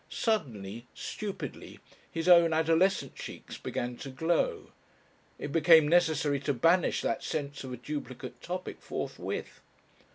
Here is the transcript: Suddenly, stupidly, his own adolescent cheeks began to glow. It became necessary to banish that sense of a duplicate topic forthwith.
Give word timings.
Suddenly, 0.09 0.87
stupidly, 0.95 1.79
his 2.11 2.27
own 2.27 2.53
adolescent 2.53 3.15
cheeks 3.15 3.59
began 3.59 3.97
to 3.97 4.09
glow. 4.09 4.71
It 5.37 5.51
became 5.51 5.87
necessary 5.87 6.39
to 6.39 6.55
banish 6.55 7.01
that 7.03 7.23
sense 7.23 7.63
of 7.63 7.71
a 7.71 7.77
duplicate 7.77 8.41
topic 8.41 8.81
forthwith. 8.81 9.61